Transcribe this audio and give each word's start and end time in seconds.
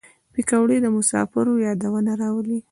پکورې 0.33 0.77
د 0.81 0.87
مسافرو 0.97 1.53
یادونه 1.67 2.11
راولي 2.21 2.59